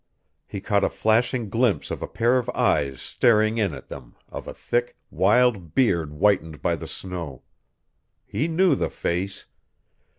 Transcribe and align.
He 0.47 0.61
caught 0.61 0.83
a 0.83 0.89
flashing 0.89 1.47
glimpse 1.47 1.91
of 1.91 2.01
a 2.01 2.07
pair 2.07 2.39
of 2.39 2.49
eyes 2.55 2.99
staring 2.99 3.59
in 3.59 3.71
at 3.71 3.87
them, 3.87 4.15
of 4.29 4.47
a 4.47 4.53
thick, 4.55 4.97
wild 5.11 5.75
beard 5.75 6.09
whitened 6.09 6.59
by 6.59 6.75
the 6.75 6.87
snow. 6.87 7.43
He 8.25 8.47
knew 8.47 8.73
the 8.73 8.89
face. 8.89 9.45